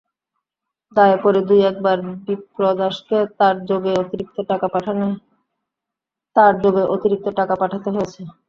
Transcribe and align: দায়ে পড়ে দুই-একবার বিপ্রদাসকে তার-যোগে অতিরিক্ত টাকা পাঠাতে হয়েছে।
দায়ে 0.95 1.17
পড়ে 1.23 1.39
দুই-একবার 1.49 1.97
বিপ্রদাসকে 2.25 3.17
তার-যোগে 3.39 3.93
অতিরিক্ত 7.13 7.27
টাকা 7.31 7.55
পাঠাতে 7.55 7.89
হয়েছে। 7.95 8.21